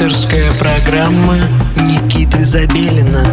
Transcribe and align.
Авторская 0.00 0.52
программа 0.60 1.34
Никиты 1.74 2.44
Забелина. 2.44 3.26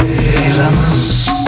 Резонанс 0.00 1.39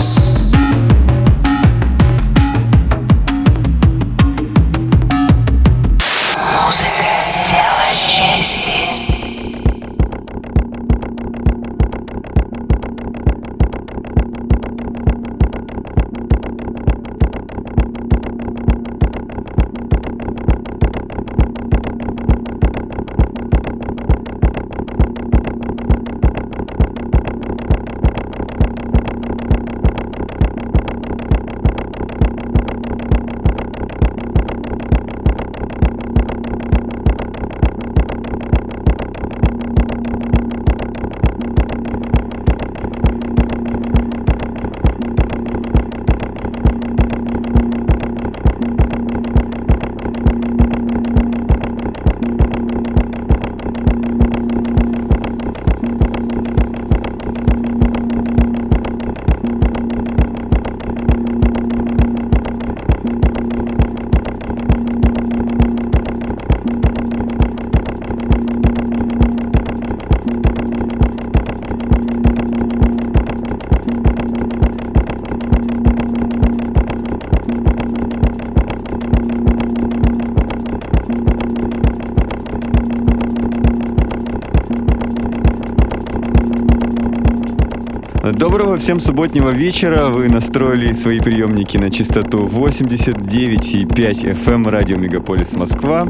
всем 88.83 88.99
субботнего 88.99 89.51
вечера. 89.51 90.09
Вы 90.09 90.29
настроили 90.29 90.93
свои 90.93 91.21
приемники 91.21 91.77
на 91.77 91.89
частоту 91.89 92.43
89,5 92.49 94.45
FM 94.45 94.69
радио 94.69 94.97
Мегаполис 94.97 95.53
Москва. 95.53 96.05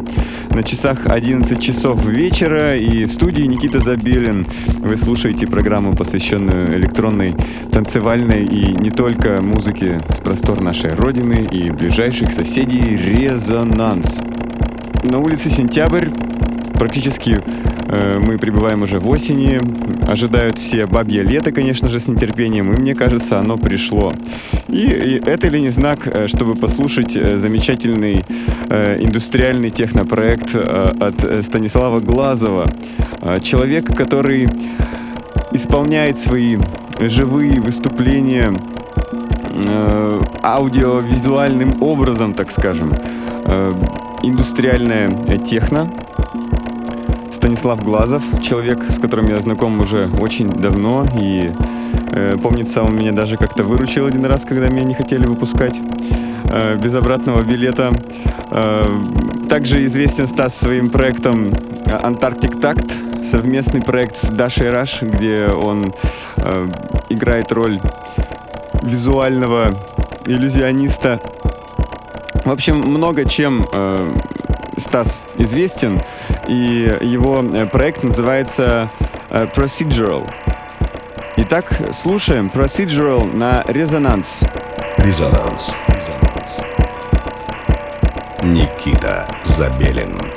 На 0.48 0.62
часах 0.62 1.04
11 1.04 1.60
часов 1.60 2.02
вечера 2.06 2.74
и 2.74 3.04
в 3.04 3.12
студии 3.12 3.42
Никита 3.42 3.78
Забелин. 3.78 4.46
Вы 4.78 4.96
слушаете 4.96 5.46
программу, 5.46 5.94
посвященную 5.94 6.74
электронной, 6.78 7.34
танцевальной 7.70 8.46
и 8.46 8.74
не 8.80 8.90
только 8.90 9.42
музыке 9.42 10.00
с 10.08 10.20
простор 10.20 10.62
нашей 10.62 10.94
Родины 10.94 11.46
и 11.52 11.70
ближайших 11.70 12.32
соседей 12.32 12.96
«Резонанс». 12.96 14.22
На 15.02 15.18
улице 15.18 15.50
сентябрь, 15.50 16.08
практически 16.82 17.40
э, 17.90 18.18
мы 18.18 18.38
прибываем 18.38 18.82
уже 18.82 18.98
в 18.98 19.08
осени, 19.08 19.60
ожидают 20.10 20.58
все 20.58 20.86
бабье 20.86 21.22
лето, 21.22 21.52
конечно 21.52 21.88
же, 21.88 22.00
с 22.00 22.08
нетерпением, 22.08 22.72
и 22.72 22.76
мне 22.76 22.96
кажется, 22.96 23.38
оно 23.38 23.56
пришло. 23.56 24.12
И, 24.66 24.82
и 24.82 25.22
это 25.24 25.46
ли 25.46 25.60
не 25.60 25.70
знак, 25.70 26.08
э, 26.08 26.26
чтобы 26.26 26.54
послушать 26.54 27.16
э, 27.16 27.36
замечательный 27.36 28.24
э, 28.68 28.96
индустриальный 29.00 29.70
технопроект 29.70 30.56
э, 30.56 30.94
от 30.98 31.44
Станислава 31.44 32.00
Глазова, 32.00 32.68
э, 33.22 33.38
человек, 33.40 33.96
который 33.96 34.48
исполняет 35.52 36.18
свои 36.18 36.58
живые 36.98 37.60
выступления 37.60 38.52
э, 39.54 40.22
аудиовизуальным 40.42 41.80
образом, 41.80 42.34
так 42.34 42.50
скажем. 42.50 42.92
Э, 43.44 43.70
индустриальная 44.24 45.38
техно, 45.38 45.88
Станислав 47.42 47.82
Глазов, 47.82 48.22
человек, 48.40 48.84
с 48.88 49.00
которым 49.00 49.28
я 49.28 49.40
знаком 49.40 49.80
уже 49.80 50.04
очень 50.20 50.48
давно, 50.48 51.04
и 51.20 51.50
э, 52.12 52.36
помнится, 52.40 52.84
он 52.84 52.94
меня 52.94 53.10
даже 53.10 53.36
как-то 53.36 53.64
выручил 53.64 54.06
один 54.06 54.24
раз, 54.26 54.44
когда 54.44 54.68
меня 54.68 54.84
не 54.84 54.94
хотели 54.94 55.26
выпускать 55.26 55.76
э, 56.44 56.76
без 56.76 56.94
обратного 56.94 57.42
билета. 57.42 57.90
Э, 58.52 58.84
также 59.48 59.84
известен 59.86 60.28
Стас 60.28 60.54
своим 60.54 60.88
проектом 60.88 61.52
Антарктик 61.86 62.60
Такт, 62.60 62.86
совместный 63.24 63.82
проект 63.82 64.18
с 64.18 64.28
Дашей 64.28 64.70
Раш, 64.70 65.02
где 65.02 65.48
он 65.48 65.92
э, 66.36 66.68
играет 67.10 67.50
роль 67.50 67.80
визуального 68.84 69.76
иллюзиониста. 70.26 71.20
В 72.44 72.50
общем, 72.52 72.78
много 72.78 73.24
чем 73.24 73.66
э, 73.72 74.14
Стас 74.82 75.22
известен, 75.36 76.02
и 76.48 76.98
его 77.00 77.42
э, 77.42 77.66
проект 77.66 78.02
называется 78.02 78.88
э, 79.30 79.46
Procedural. 79.54 80.28
Итак, 81.36 81.72
слушаем 81.92 82.48
Procedural 82.48 83.34
на 83.34 83.64
резонанс. 83.68 84.42
Резонанс. 84.98 85.72
Никита 88.42 89.26
Забелин. 89.44 90.31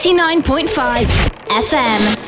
89.5 0.00 1.06
FM. 1.46 2.19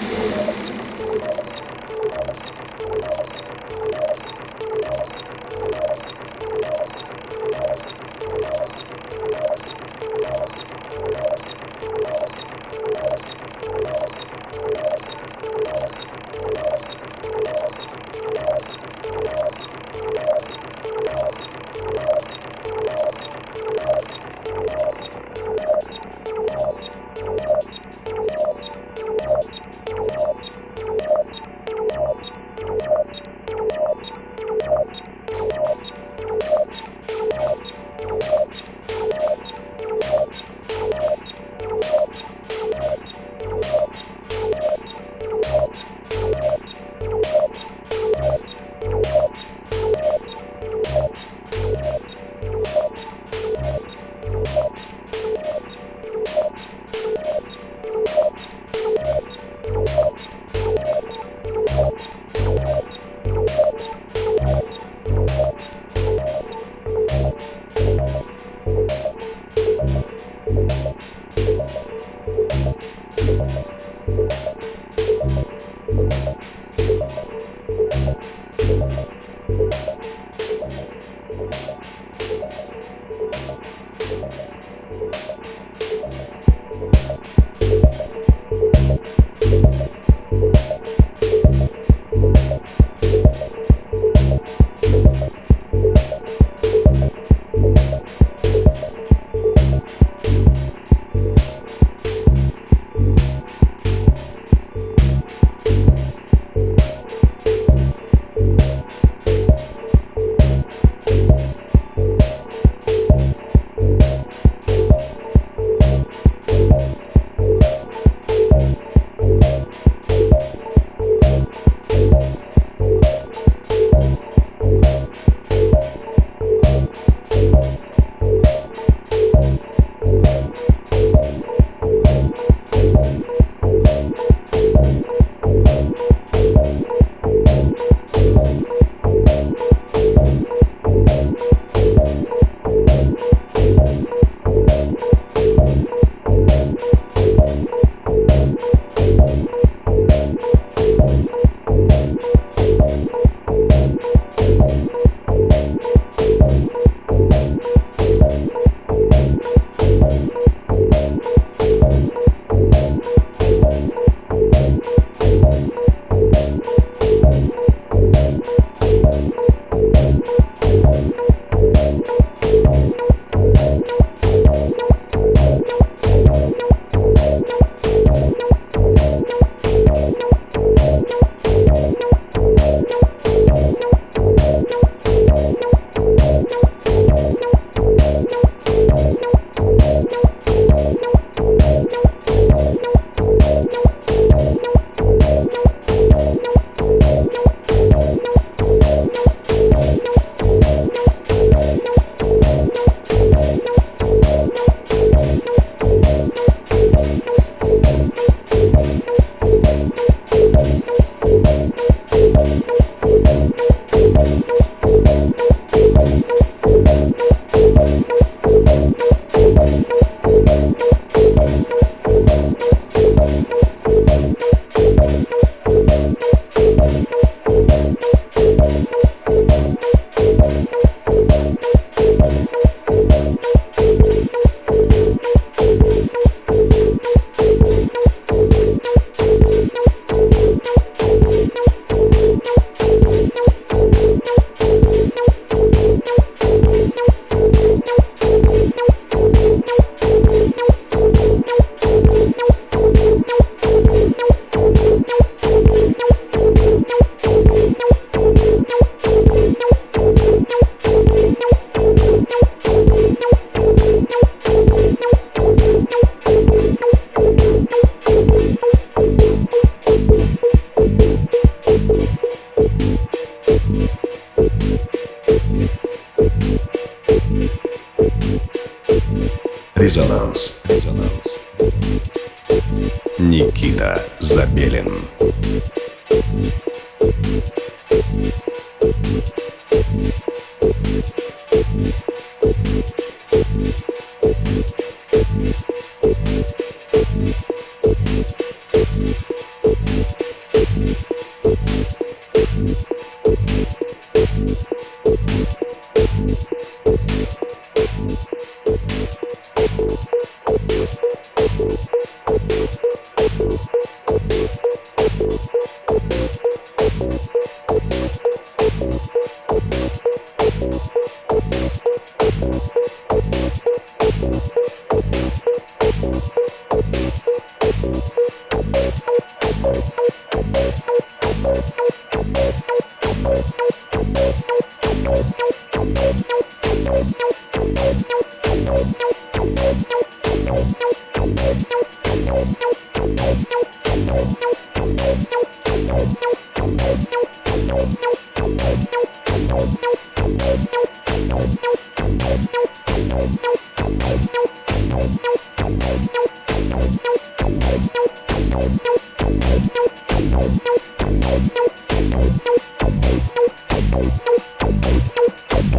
Никита 283.18 284.02
Забелин. 284.20 285.11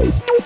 Bye. 0.04 0.44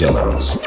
Резонанс. 0.00 0.59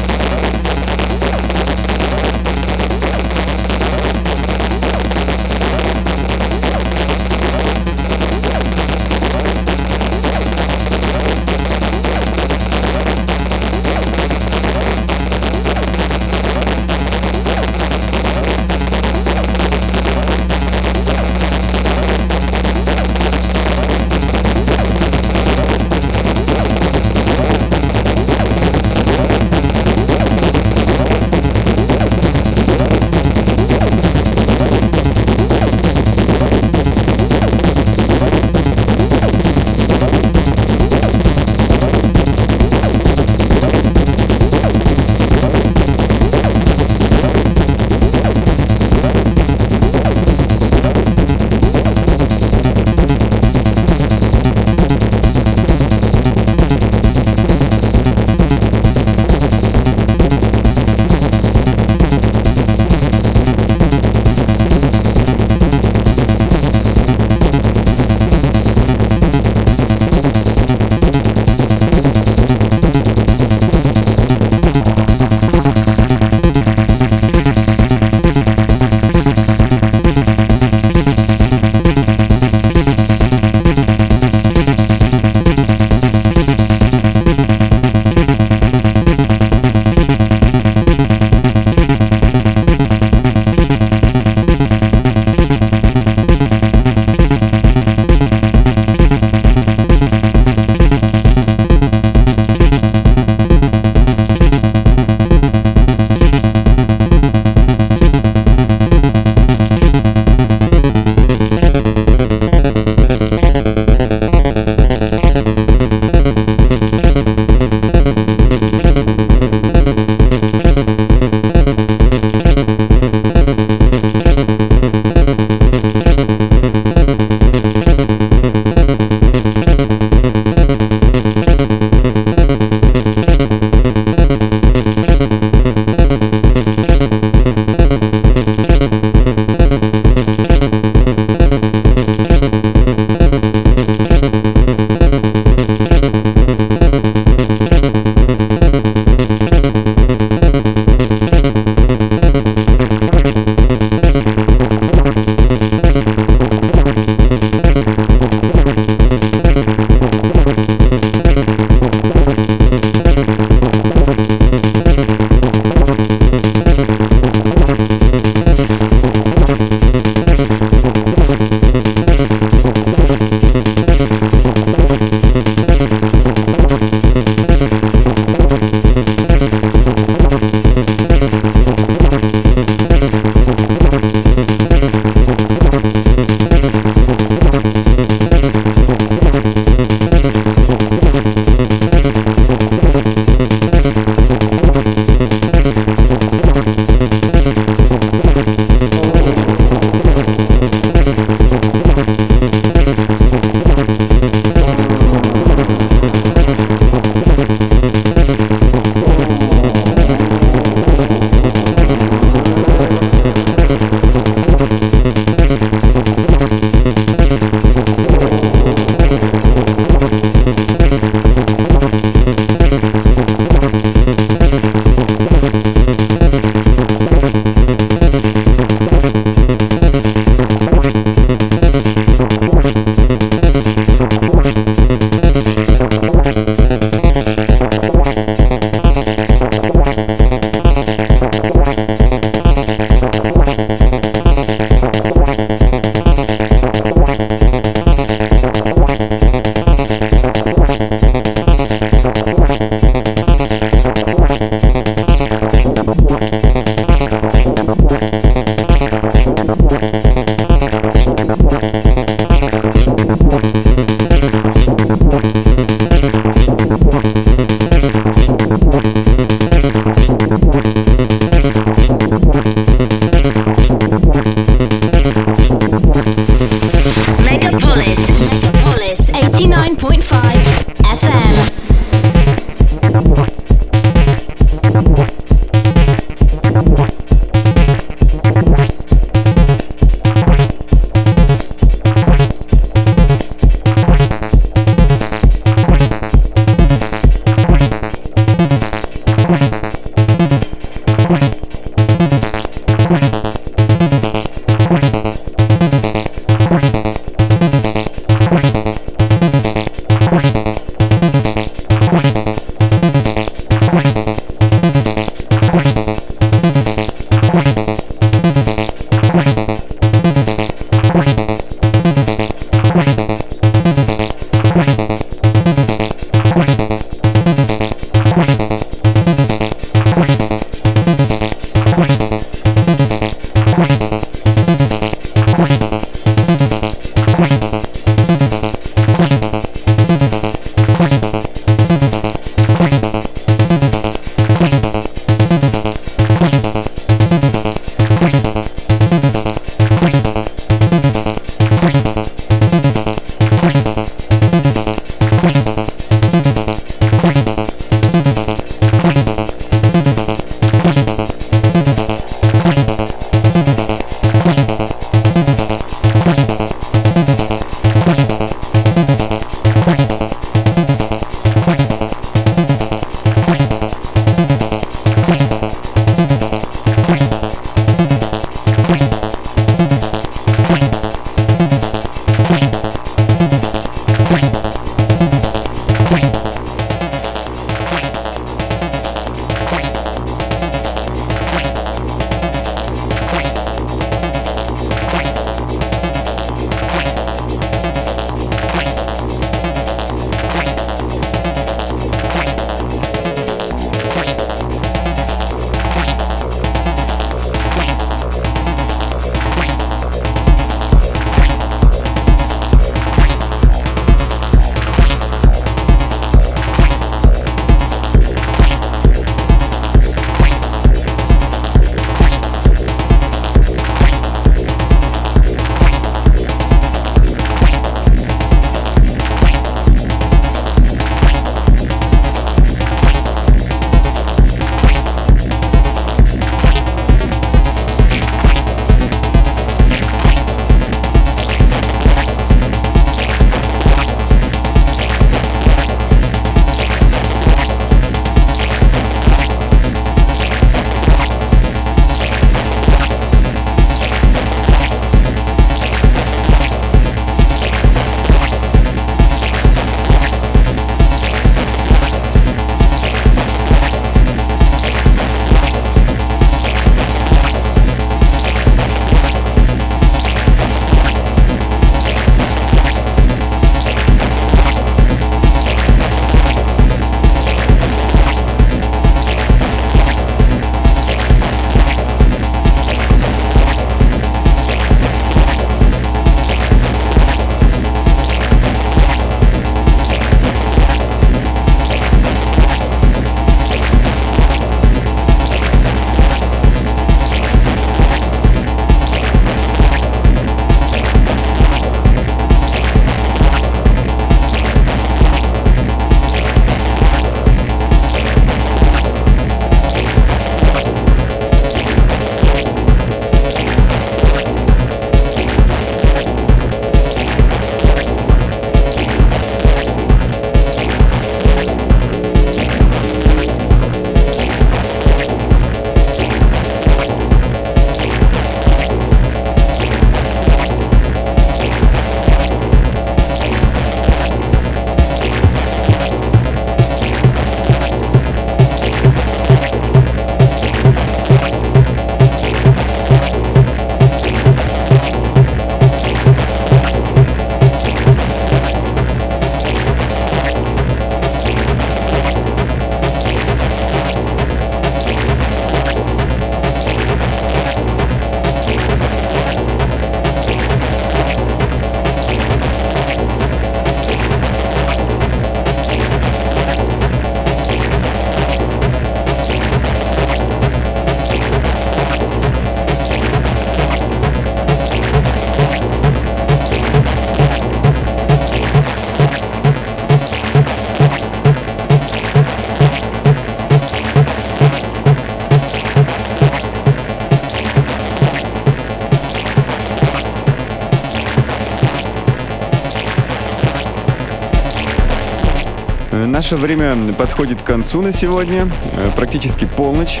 Наше 596.30 596.42
время 596.42 596.76
подходит 596.92 597.42
к 597.42 597.44
концу 597.44 597.82
на 597.82 597.90
сегодня. 597.90 598.48
Э, 598.76 598.90
практически 598.94 599.46
полночь 599.46 600.00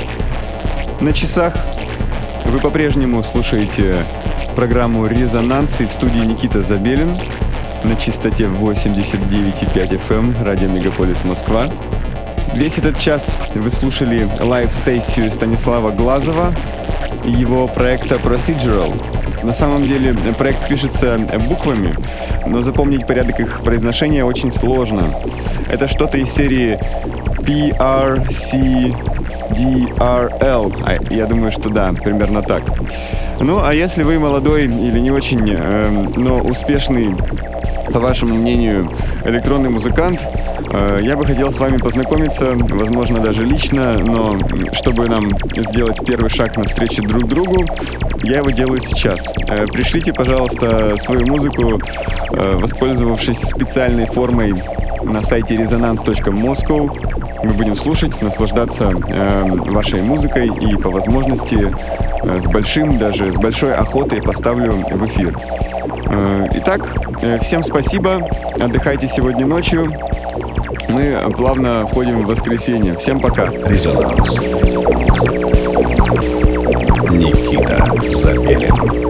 на 1.00 1.12
часах. 1.12 1.54
Вы 2.44 2.60
по-прежнему 2.60 3.20
слушаете 3.24 4.06
программу 4.54 5.06
«Резонанс» 5.06 5.80
и 5.80 5.86
в 5.86 5.90
студии 5.90 6.20
Никита 6.20 6.62
Забелин 6.62 7.16
на 7.82 7.96
частоте 7.96 8.44
89,5 8.44 9.74
FM 9.74 10.36
эм, 10.38 10.44
радио 10.44 10.68
Мегаполис 10.68 11.24
Москва. 11.24 11.68
Весь 12.54 12.78
этот 12.78 12.96
час 13.00 13.36
вы 13.56 13.68
слушали 13.68 14.28
live-сессию 14.38 15.32
Станислава 15.32 15.90
Глазова 15.90 16.54
и 17.24 17.32
его 17.32 17.66
проекта 17.66 18.16
Procedural. 18.16 18.94
На 19.44 19.52
самом 19.52 19.82
деле 19.82 20.14
проект 20.38 20.68
пишется 20.68 21.18
буквами, 21.48 21.96
но 22.46 22.62
запомнить 22.62 23.04
порядок 23.04 23.40
их 23.40 23.62
произношения 23.62 24.24
очень 24.24 24.52
сложно. 24.52 25.12
Это 25.70 25.88
что-то 25.88 26.18
из 26.18 26.30
серии 26.30 26.78
PRCDRL. 27.40 28.94
А, 30.84 30.98
я 31.12 31.26
думаю, 31.26 31.50
что 31.50 31.70
да, 31.70 31.92
примерно 31.92 32.42
так. 32.42 32.62
Ну, 33.40 33.62
а 33.62 33.72
если 33.72 34.02
вы 34.02 34.18
молодой 34.18 34.64
или 34.64 34.98
не 34.98 35.10
очень, 35.10 35.48
э, 35.48 36.06
но 36.16 36.38
успешный 36.38 37.14
по 37.92 37.98
вашему 37.98 38.34
мнению, 38.34 38.88
электронный 39.24 39.70
музыкант. 39.70 40.26
Э, 40.72 41.00
я 41.02 41.16
бы 41.16 41.26
хотел 41.26 41.50
с 41.50 41.58
вами 41.58 41.76
познакомиться, 41.76 42.52
возможно, 42.54 43.20
даже 43.20 43.44
лично, 43.44 43.98
но 43.98 44.38
чтобы 44.72 45.08
нам 45.08 45.30
сделать 45.56 46.04
первый 46.06 46.30
шаг 46.30 46.56
навстречу 46.56 47.02
друг 47.02 47.26
другу, 47.26 47.66
я 48.22 48.38
его 48.38 48.50
делаю 48.50 48.80
сейчас. 48.80 49.32
Э, 49.48 49.66
пришлите, 49.66 50.12
пожалуйста, 50.12 50.96
свою 50.98 51.26
музыку, 51.26 51.80
э, 52.32 52.52
воспользовавшись 52.54 53.40
специальной 53.40 54.06
формой 54.06 54.54
на 55.02 55.22
сайте 55.22 55.54
resonance.moscow. 55.56 57.44
Мы 57.44 57.52
будем 57.52 57.76
слушать, 57.76 58.20
наслаждаться 58.22 58.92
вашей 59.66 60.02
музыкой 60.02 60.48
и 60.48 60.76
по 60.76 60.90
возможности 60.90 61.74
с 62.24 62.46
большим, 62.46 62.98
даже 62.98 63.32
с 63.32 63.36
большой 63.36 63.74
охотой 63.74 64.20
поставлю 64.20 64.72
в 64.72 65.06
эфир. 65.06 65.36
Э, 66.10 66.48
итак, 66.54 66.88
э, 67.22 67.38
всем 67.38 67.62
спасибо. 67.62 68.20
Отдыхайте 68.58 69.06
сегодня 69.06 69.46
ночью. 69.46 69.92
Мы 70.88 71.32
плавно 71.36 71.86
входим 71.86 72.24
в 72.24 72.26
воскресенье. 72.26 72.96
Всем 72.96 73.20
пока. 73.20 73.46
Резонанс. 73.46 74.34
Никита 77.12 78.10
Забелин. 78.10 79.09